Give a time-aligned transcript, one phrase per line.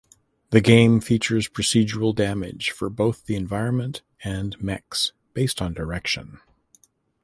[0.49, 6.39] The game features procedural damage for both the environment and mechs (based on direction).